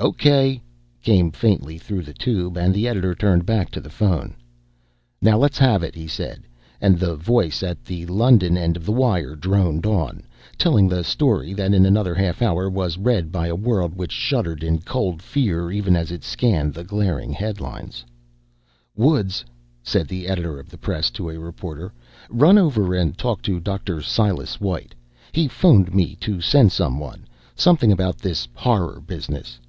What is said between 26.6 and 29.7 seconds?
someone. Something about this Horror business."